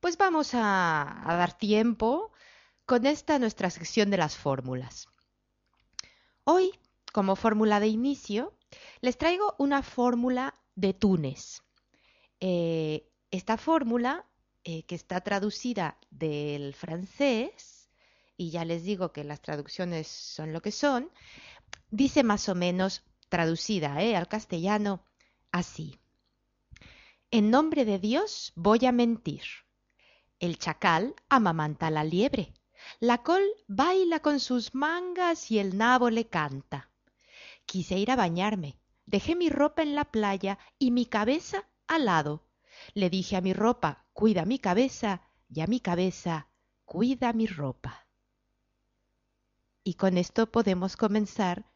[0.00, 2.32] pues vamos a, a dar tiempo
[2.84, 5.08] con esta nuestra sección de las fórmulas.
[6.48, 6.70] Hoy,
[7.12, 8.54] como fórmula de inicio,
[9.00, 11.64] les traigo una fórmula de Túnez.
[12.38, 14.24] Eh, esta fórmula,
[14.62, 17.90] eh, que está traducida del francés,
[18.36, 21.10] y ya les digo que las traducciones son lo que son,
[21.90, 25.02] dice más o menos, traducida eh, al castellano,
[25.50, 25.98] así.
[27.32, 29.42] En nombre de Dios voy a mentir.
[30.38, 32.54] El chacal amamanta la liebre.
[33.00, 36.90] La col baila con sus mangas y el nabo le canta.
[37.66, 38.78] Quise ir a bañarme.
[39.06, 42.46] Dejé mi ropa en la playa y mi cabeza al lado.
[42.94, 46.48] Le dije a mi ropa, cuida mi cabeza, y a mi cabeza,
[46.84, 48.06] cuida mi ropa.
[49.84, 51.70] Y con esto podemos comenzar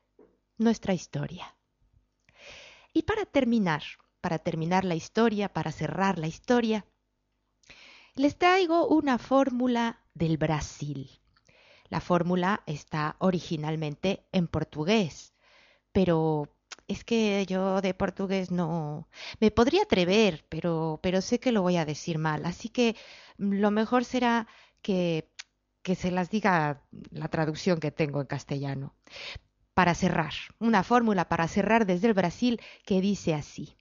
[0.58, 1.56] nuestra historia.
[2.92, 3.82] Y para terminar,
[4.20, 6.86] para terminar la historia, para cerrar la historia,
[8.14, 11.10] les traigo una fórmula del Brasil.
[11.88, 15.34] La fórmula está originalmente en portugués,
[15.92, 16.48] pero
[16.88, 19.08] es que yo de portugués no
[19.40, 22.96] me podría atrever, pero pero sé que lo voy a decir mal, así que
[23.38, 24.46] lo mejor será
[24.82, 25.30] que
[25.82, 28.94] que se las diga la traducción que tengo en castellano.
[29.74, 33.76] Para cerrar, una fórmula para cerrar desde el Brasil que dice así.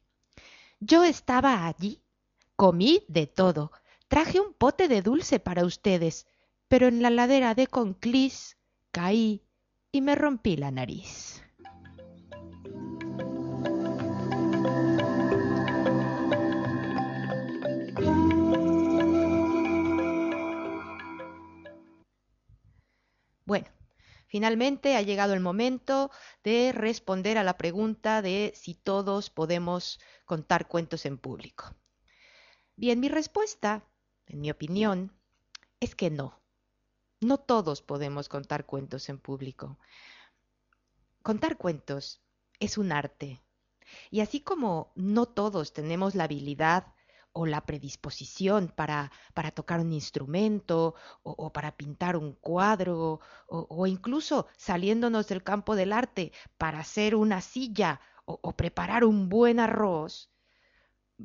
[0.79, 2.01] Yo estaba allí,
[2.55, 3.71] comí de todo,
[4.09, 6.27] traje un pote de dulce para ustedes,
[6.67, 8.57] pero en la ladera de Conclis
[8.91, 9.45] caí
[9.91, 11.43] y me rompí la nariz.
[23.45, 23.67] Bueno,
[24.27, 26.09] finalmente ha llegado el momento
[26.43, 31.75] de responder a la pregunta de si todos podemos contar cuentos en público.
[32.75, 33.88] Bien, mi respuesta,
[34.29, 35.11] en mi opinión,
[35.79, 36.39] es que no.
[37.19, 39.77] No todos podemos contar cuentos en público.
[41.21, 42.21] Contar cuentos
[42.59, 43.41] es un arte.
[44.11, 46.93] Y así como no todos tenemos la habilidad
[47.33, 53.87] o la predisposición para, para tocar un instrumento o, para pintar un cuadro o, o,
[53.87, 59.59] incluso saliéndonos del campo del arte para hacer una silla o, o preparar un buen
[59.59, 60.31] arroz,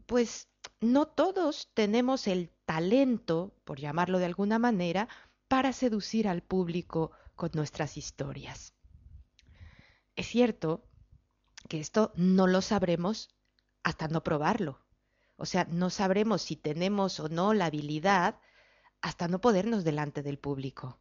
[0.07, 0.49] pues
[0.81, 5.09] no todos tenemos el talento, por llamarlo de alguna manera,
[5.49, 8.75] para seducir al público con nuestras historias.
[10.17, 10.85] Es cierto
[11.69, 13.29] que esto no lo sabremos
[13.83, 14.81] hasta no probarlo.
[15.37, 18.39] O sea, no sabremos si tenemos o no la habilidad
[19.01, 21.01] hasta no podernos delante del público.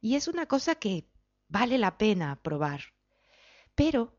[0.00, 1.08] Y es una cosa que
[1.48, 2.80] vale la pena probar.
[3.74, 4.18] Pero,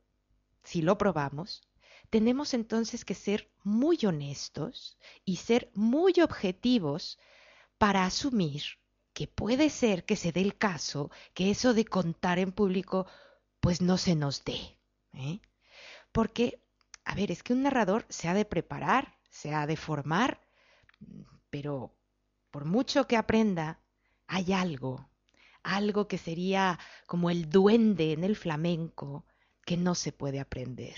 [0.64, 1.62] si lo probamos,
[2.10, 7.20] tenemos entonces que ser muy honestos y ser muy objetivos
[7.78, 8.64] para asumir
[9.14, 13.08] que puede ser que se dé el caso que eso de contar en público
[13.60, 14.78] pues no se nos dé.
[15.14, 15.40] ¿eh?
[16.12, 16.62] Porque,
[17.04, 20.42] a ver, es que un narrador se ha de preparar, se ha de formar,
[21.50, 21.96] pero
[22.52, 23.82] por mucho que aprenda,
[24.28, 25.10] hay algo,
[25.64, 29.26] algo que sería como el duende en el flamenco
[29.66, 30.96] que no se puede aprender.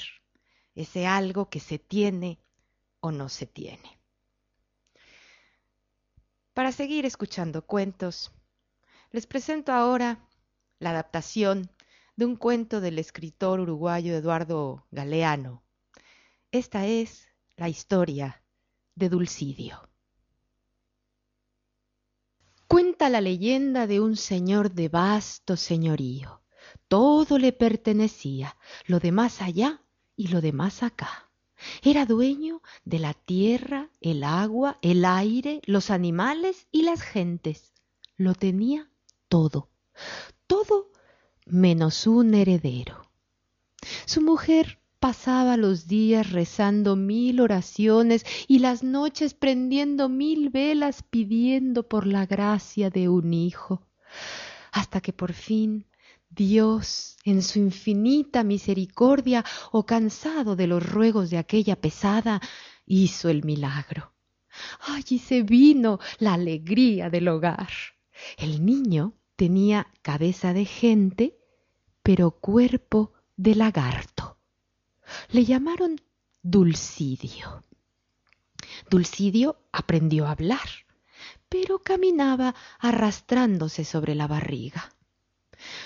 [0.80, 2.40] Ese algo que se tiene
[3.02, 4.00] o no se tiene.
[6.54, 8.32] Para seguir escuchando cuentos,
[9.12, 10.26] les presento ahora
[10.80, 11.70] la adaptación
[12.16, 15.64] de un cuento del escritor uruguayo Eduardo Galeano.
[16.50, 17.28] Esta es
[17.58, 18.42] la historia
[18.96, 19.90] de Dulcidio.
[22.70, 26.42] Cuenta la leyenda de un señor de vasto señorío.
[26.88, 28.56] Todo le pertenecía,
[28.86, 29.84] lo de más allá
[30.20, 31.32] y lo de más acá.
[31.82, 37.74] Era dueño de la tierra, el agua, el aire, los animales y las gentes.
[38.18, 38.92] Lo tenía
[39.30, 39.70] todo,
[40.46, 40.92] todo
[41.46, 43.10] menos un heredero.
[44.06, 51.88] Su mujer pasaba los días rezando mil oraciones y las noches prendiendo mil velas pidiendo
[51.88, 53.88] por la gracia de un hijo,
[54.74, 55.86] hasta que por fin
[56.30, 62.42] Dios, en su infinita misericordia o cansado de los ruegos de aquella pesada,
[62.86, 64.14] hizo el milagro.
[64.82, 67.70] Allí se vino la alegría del hogar.
[68.38, 71.38] El niño tenía cabeza de gente,
[72.04, 74.38] pero cuerpo de lagarto.
[75.30, 76.02] Le llamaron
[76.42, 77.64] Dulcidio.
[78.90, 80.70] Dulcidio aprendió a hablar,
[81.48, 84.94] pero caminaba arrastrándose sobre la barriga.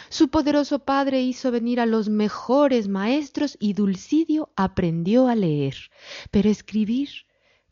[0.09, 5.75] Su poderoso padre hizo venir a los mejores maestros y Dulcidio aprendió a leer,
[6.31, 7.09] pero escribir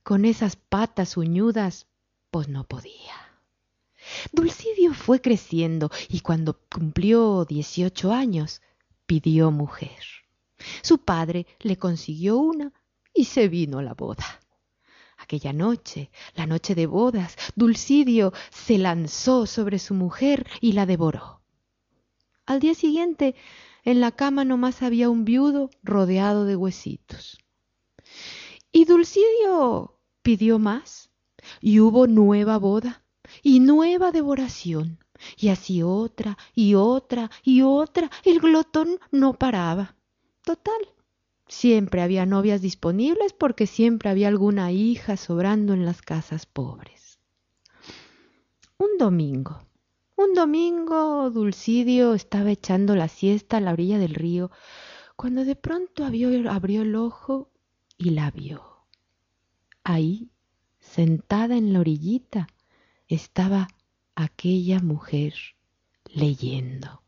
[0.04, 1.88] con esas patas uñudas,
[2.32, 3.16] pues no podía.
[4.32, 8.62] Dulcidio fue creciendo y cuando cumplió dieciocho años
[9.06, 10.00] pidió mujer.
[10.82, 12.74] Su padre le consiguió una
[13.14, 14.26] y se vino la boda.
[15.18, 21.41] Aquella noche, la noche de bodas, Dulcidio se lanzó sobre su mujer y la devoró.
[22.52, 23.34] Al día siguiente,
[23.86, 27.40] en la cama nomás había un viudo rodeado de huesitos.
[28.74, 31.12] Y Dulcidio pidió más,
[31.62, 33.06] y hubo nueva boda,
[33.42, 35.00] y nueva devoración,
[35.38, 38.12] y así otra, y otra, y otra.
[38.26, 39.96] El glotón no paraba.
[40.44, 40.90] Total,
[41.48, 47.18] siempre había novias disponibles porque siempre había alguna hija sobrando en las casas pobres.
[48.78, 49.62] Un domingo,
[50.24, 54.52] un domingo Dulcidio estaba echando la siesta a la orilla del río
[55.16, 57.52] cuando de pronto abrió, el ojo
[57.98, 58.86] y la vio.
[59.84, 60.30] Ahí,
[60.80, 62.48] sentada en la orillita,
[63.08, 63.68] estaba
[64.16, 65.34] aquella mujer
[66.06, 67.04] leyendo.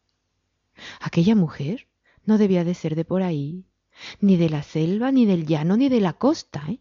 [1.00, 1.88] Aquella mujer
[2.26, 3.66] no debía de ser de por ahí,
[4.22, 6.64] ni de la selva, ni del llano, ni de la costa.
[6.68, 6.80] ¿eh?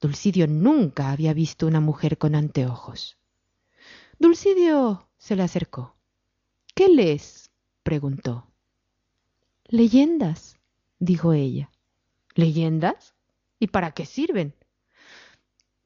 [0.00, 3.19] Dulcidio nunca había visto una mujer con anteojos.
[4.20, 5.96] Dulcidio se le acercó.
[6.74, 7.50] ¿Qué lees?
[7.82, 8.52] preguntó.
[9.64, 10.58] Leyendas,
[10.98, 11.70] dijo ella.
[12.34, 13.14] ¿Leyendas?
[13.58, 14.54] ¿Y para qué sirven?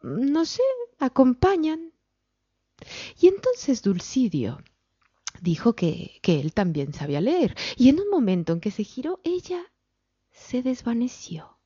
[0.02, 0.64] No sé,
[0.98, 1.92] acompañan.
[3.20, 4.58] Y entonces Dulcidio
[5.40, 9.20] dijo que, que él también sabía leer, y en un momento en que se giró,
[9.22, 9.62] ella
[10.32, 11.56] se desvaneció.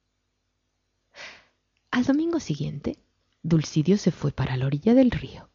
[1.90, 2.98] Al domingo siguiente,
[3.42, 5.48] Dulcidio se fue para la orilla del río.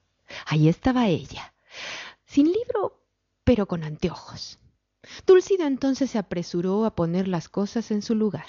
[0.45, 1.53] Allí estaba ella,
[2.25, 3.03] sin libro,
[3.43, 4.59] pero con anteojos.
[5.25, 8.47] Dulcidio entonces se apresuró a poner las cosas en su lugar.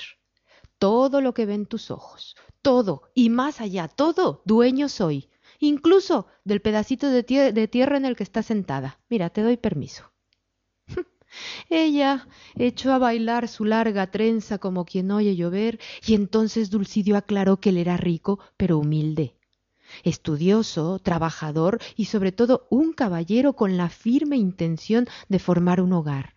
[0.79, 6.61] Todo lo que ven tus ojos, todo y más allá, todo, dueño soy, incluso del
[6.61, 9.01] pedacito de tierra en el que está sentada.
[9.09, 10.13] Mira, te doy permiso.
[11.69, 17.59] Ella echó a bailar su larga trenza como quien oye llover, y entonces Dulcidio aclaró
[17.59, 19.37] que él era rico, pero humilde,
[20.03, 26.35] estudioso, trabajador y sobre todo un caballero con la firme intención de formar un hogar.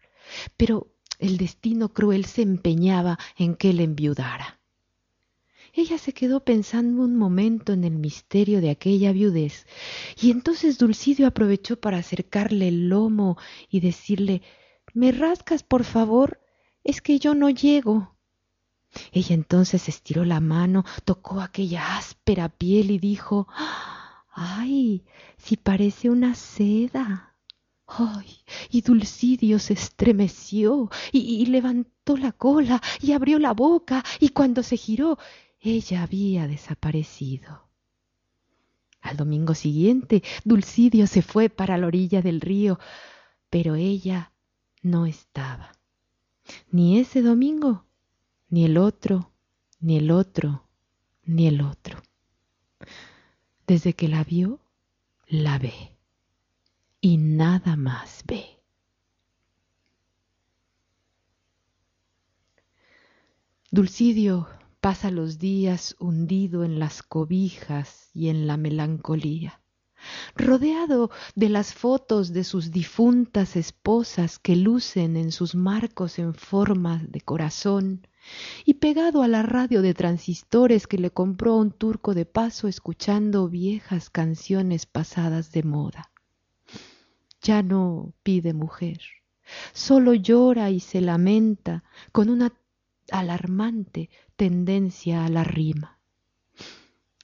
[0.55, 4.60] Pero el destino cruel se empeñaba en que él enviudara.
[5.74, 9.68] Ella se quedó pensando un momento en el misterio de aquella viudez,
[10.20, 13.38] y entonces Dulcidio aprovechó para acercarle el lomo
[13.70, 14.41] y decirle
[14.93, 16.39] ¿Me rascas, por favor?
[16.84, 18.16] Es que yo no llego.
[19.11, 23.47] Ella entonces estiró la mano, tocó aquella áspera piel y dijo
[24.39, 25.03] Ay,
[25.37, 27.35] si parece una seda.
[27.87, 34.61] Ay, y Dulcidio se estremeció y, levantó la cola y abrió la boca y cuando
[34.61, 35.17] se giró,
[35.59, 37.67] ella había desaparecido.
[39.01, 42.77] Al domingo siguiente, Dulcidio se fue para la orilla del río,
[43.49, 44.33] pero ella
[44.83, 45.71] no estaba.
[46.69, 47.86] Ni ese domingo,
[48.49, 49.31] ni el otro,
[49.79, 50.67] ni el otro,
[51.23, 52.01] ni el otro.
[53.65, 54.59] Desde que la vio,
[55.27, 55.97] la ve
[57.01, 58.57] y nada más ve.
[63.69, 64.47] Dulcidio
[64.79, 69.61] pasa los días hundido en las cobijas y en la melancolía,
[70.35, 77.03] rodeado de las fotos de sus difuntas esposas que lucen en sus marcos en forma
[77.09, 78.07] de corazón,
[78.65, 83.47] y pegado a la radio de transistores que le compró un turco de paso escuchando
[83.47, 86.11] viejas canciones pasadas de moda.
[87.41, 88.99] Ya no pide mujer,
[89.73, 92.53] solo llora y se lamenta con una
[93.11, 95.99] alarmante tendencia a la rima.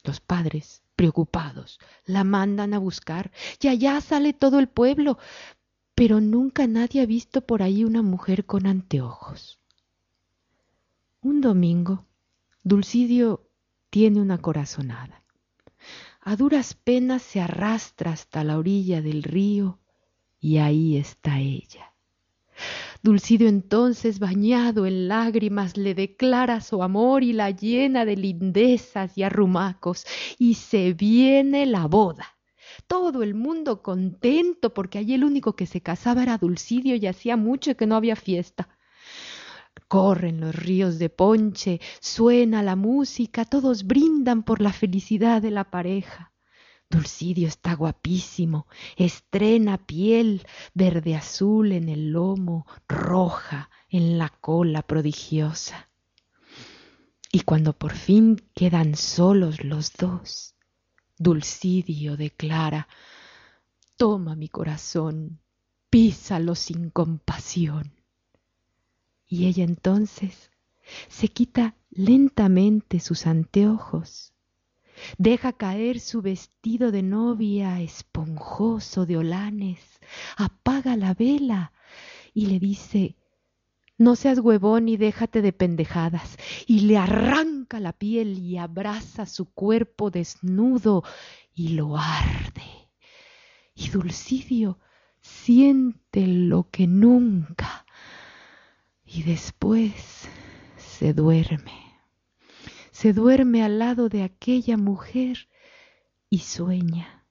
[0.02, 5.18] Los padres, preocupados, la mandan a buscar y allá sale todo el pueblo,
[5.94, 9.58] pero nunca nadie ha visto por ahí una mujer con anteojos.
[11.24, 12.04] Un domingo,
[12.64, 13.48] Dulcidio
[13.88, 15.24] tiene una corazonada.
[16.20, 19.80] A duras penas se arrastra hasta la orilla del río
[20.38, 21.94] y ahí está ella.
[23.02, 29.22] Dulcidio entonces, bañado en lágrimas, le declara su amor y la llena de lindezas y
[29.22, 30.04] arrumacos,
[30.38, 32.36] y se viene la boda.
[32.86, 37.38] Todo el mundo contento porque allí el único que se casaba era Dulcidio y hacía
[37.38, 38.68] mucho que no había fiesta.
[39.88, 45.70] Corren los ríos de ponche, suena la música, todos brindan por la felicidad de la
[45.70, 46.32] pareja.
[46.90, 48.66] Dulcidio está guapísimo,
[48.96, 55.90] estrena piel verde azul en el lomo, roja en la cola prodigiosa.
[57.32, 60.54] Y cuando por fin quedan solos los dos,
[61.18, 62.86] Dulcidio declara,
[63.96, 65.40] toma mi corazón,
[65.90, 67.93] písalo sin compasión.
[69.34, 70.52] Y ella entonces
[71.08, 74.32] se quita lentamente sus anteojos,
[75.18, 79.80] deja caer su vestido de novia esponjoso de olanes,
[80.36, 81.72] apaga la vela
[82.32, 83.16] y le dice,
[83.98, 86.36] no seas huevón y déjate de pendejadas,
[86.68, 91.02] y le arranca la piel y abraza su cuerpo desnudo
[91.52, 92.88] y lo arde.
[93.74, 94.78] Y Dulcidio
[95.20, 97.83] siente lo que nunca
[99.14, 100.28] y después
[100.76, 101.94] se duerme.
[102.90, 105.48] Se duerme al lado de aquella mujer
[106.30, 107.24] y sueña.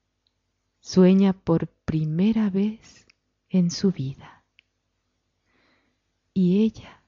[0.80, 3.06] Sueña por primera vez
[3.50, 4.46] en su vida.
[6.34, 7.04] Y ella,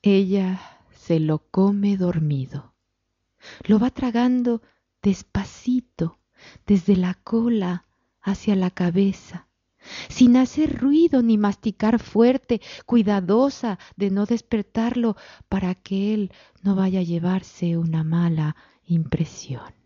[0.00, 2.72] ella se lo come dormido.
[3.66, 4.62] Lo va tragando
[5.02, 6.18] despacito,
[6.66, 7.86] desde la cola
[8.22, 9.47] hacia la cabeza
[10.08, 15.16] sin hacer ruido ni masticar fuerte, cuidadosa de no despertarlo
[15.48, 16.32] para que él
[16.62, 19.78] no vaya a llevarse una mala impresión.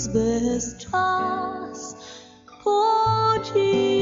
[0.00, 1.96] więc bez czas
[2.64, 3.99] podziw.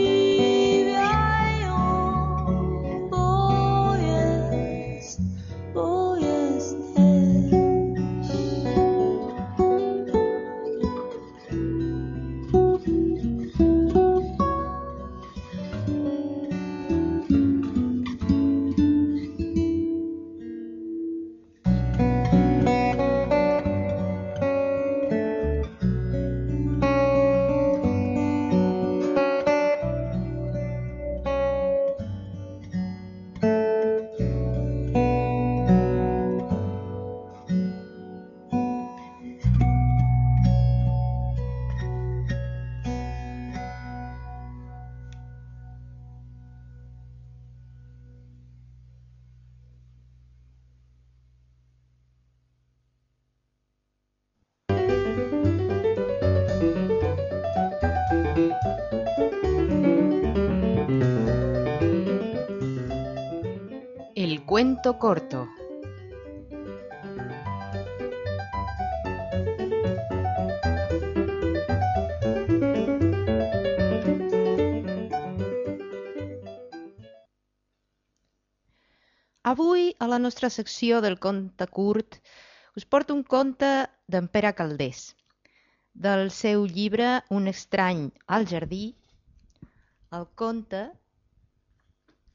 [64.78, 65.48] Cuento corto.
[79.42, 82.20] Avui, a la nostra secció del conte curt,
[82.76, 83.72] us porto un conte
[84.06, 85.16] d'en Pere Calders.
[85.90, 88.94] Del seu llibre Un estrany al jardí,
[90.12, 90.86] el conte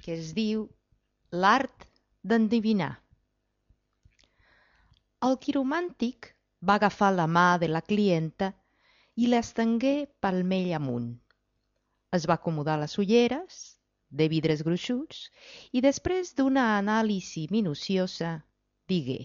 [0.04, 0.68] que es diu
[1.32, 1.93] L'art
[2.32, 2.92] d'endevinar.
[5.28, 6.30] El quiromàntic
[6.70, 8.52] va agafar la mà de la clienta
[9.16, 9.94] i l'estengué
[10.26, 11.12] palmell amunt.
[12.18, 13.60] Es va acomodar les ulleres,
[14.10, 15.28] de vidres gruixuts,
[15.72, 18.34] i després d'una anàlisi minuciosa,
[18.88, 19.22] digué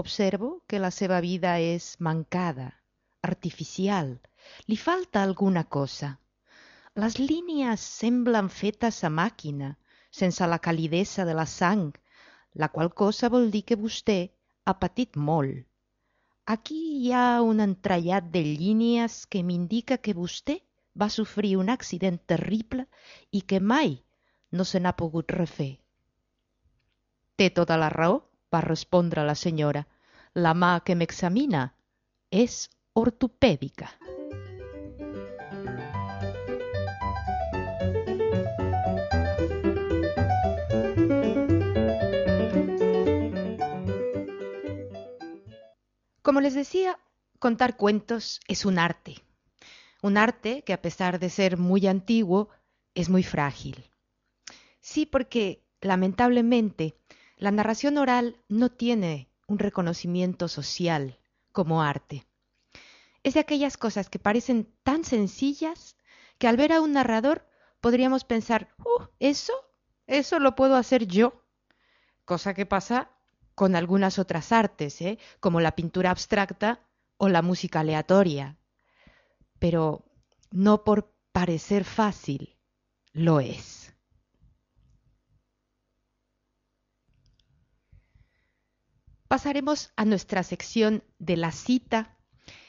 [0.00, 2.68] Observo que la seva vida és mancada,
[3.28, 4.14] artificial,
[4.70, 6.14] li falta alguna cosa.
[7.02, 9.74] Les línies semblen fetes a màquina,
[10.10, 11.90] sense la calidesa de la sang,
[12.54, 14.18] la qual cosa vol dir que vostè
[14.64, 15.66] ha patit molt.
[16.46, 20.58] Aquí hi ha un entrellat de línies que m'indica que vostè
[21.00, 22.86] va sofrir un accident terrible
[23.30, 23.94] i que mai
[24.50, 25.72] no se n'ha pogut refer.
[27.36, 28.20] Té tota la raó,
[28.52, 29.86] va respondre la senyora.
[30.34, 31.68] La mà que m'examina
[32.30, 33.94] és ortopèdica.
[46.30, 46.96] Como les decía,
[47.40, 49.16] contar cuentos es un arte.
[50.00, 52.50] Un arte que a pesar de ser muy antiguo,
[52.94, 53.90] es muy frágil.
[54.80, 56.94] Sí, porque lamentablemente
[57.36, 61.18] la narración oral no tiene un reconocimiento social
[61.50, 62.24] como arte.
[63.24, 65.96] Es de aquellas cosas que parecen tan sencillas
[66.38, 67.44] que al ver a un narrador
[67.80, 69.52] podríamos pensar, uh, eso,
[70.06, 71.42] eso lo puedo hacer yo.
[72.24, 73.10] Cosa que pasa
[73.60, 75.18] con algunas otras artes, ¿eh?
[75.38, 76.80] como la pintura abstracta
[77.18, 78.56] o la música aleatoria.
[79.58, 80.06] Pero
[80.50, 82.56] no por parecer fácil,
[83.12, 83.94] lo es.
[89.28, 92.16] Pasaremos a nuestra sección de la cita,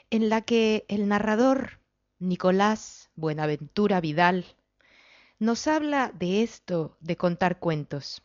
[0.10, 1.80] en la que el narrador
[2.20, 4.46] Nicolás Buenaventura Vidal
[5.40, 8.22] nos habla de esto de contar cuentos.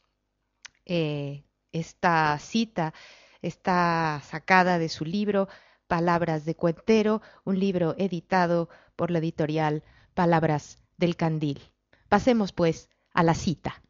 [0.85, 2.95] Eh, esta cita
[3.43, 5.49] está sacada de su libro
[5.87, 11.61] Palabras de Cuentero, un libro editado por la editorial Palabras del Candil.
[12.09, 13.83] Pasemos pues a la cita.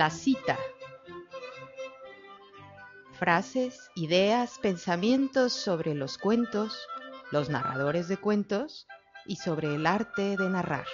[0.00, 0.56] La cita.
[3.18, 6.88] Frases, ideas, pensamientos sobre los cuentos,
[7.30, 8.86] los narradores de cuentos
[9.26, 10.86] y sobre el arte de narrar.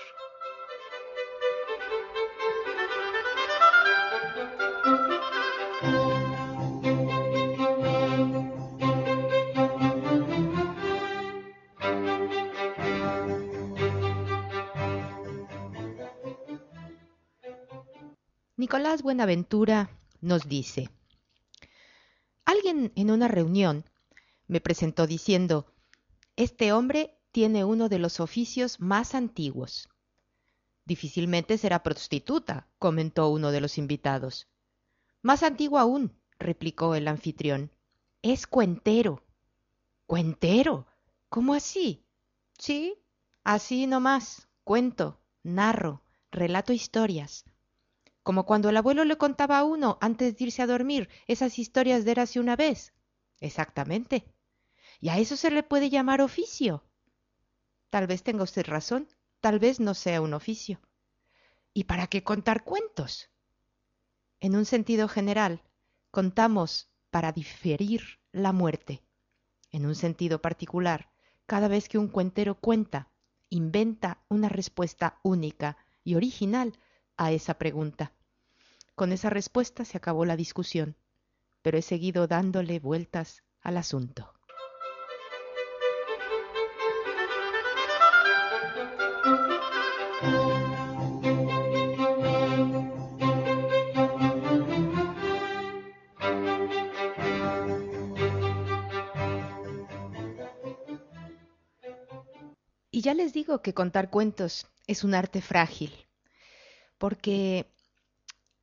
[19.17, 19.89] Buenaventura
[20.21, 20.91] nos dice,
[22.45, 23.87] alguien en una reunión
[24.47, 25.73] me presentó diciendo,
[26.37, 29.89] este hombre tiene uno de los oficios más antiguos.
[30.85, 34.49] Difícilmente será prostituta, comentó uno de los invitados.
[35.23, 37.71] Más antiguo aún, replicó el anfitrión.
[38.21, 39.25] Es cuentero.
[40.05, 40.87] ¿Cuentero?
[41.31, 42.05] ¿Cómo así?
[42.59, 42.99] Sí,
[43.45, 44.47] así nomás.
[44.62, 47.47] Cuento, narro, relato historias
[48.27, 52.05] como cuando el abuelo le contaba a uno antes de irse a dormir esas historias
[52.05, 52.93] de érase una vez.
[53.39, 54.27] Exactamente.
[54.99, 56.83] ¿Y a eso se le puede llamar oficio?
[57.89, 59.07] Tal vez tenga usted razón,
[59.41, 60.81] tal vez no sea un oficio.
[61.72, 63.31] ¿Y para qué contar cuentos?
[64.41, 65.62] En un sentido general,
[66.11, 69.05] contamos para diferir la muerte.
[69.70, 71.12] En un sentido particular,
[71.47, 73.09] cada vez que un cuentero cuenta,
[73.51, 76.77] inventa una respuesta única y original
[77.16, 78.16] a esa pregunta.
[78.97, 80.97] Con esa respuesta se acabó la discusión,
[81.62, 84.32] pero he seguido dándole vueltas al asunto.
[103.07, 105.92] ya les digo que contar cuentos es un arte frágil,
[106.99, 107.70] porque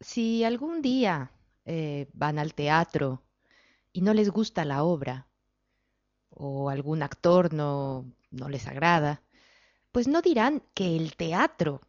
[0.03, 1.31] si algún día
[1.65, 3.23] eh, van al teatro
[3.91, 5.27] y no les gusta la obra,
[6.29, 9.21] o algún actor no, no les agrada,
[9.91, 11.81] pues no dirán que el teatro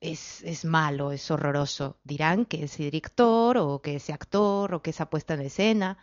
[0.00, 1.98] es, es malo, es horroroso.
[2.02, 5.98] Dirán que ese director o que ese actor o que esa puesta en escena.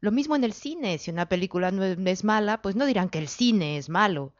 [0.00, 3.18] Lo mismo en el cine, si una película no es, mala, pues no dirán que
[3.18, 4.34] el cine es malo.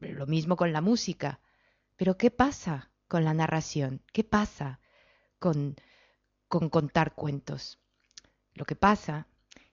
[0.00, 1.40] Lo mismo con la música.
[1.96, 4.02] Pero ¿qué pasa con la narración?
[4.12, 4.80] ¿Qué pasa
[5.38, 5.76] con,
[6.48, 7.78] con contar cuentos?
[8.54, 9.26] Lo que pasa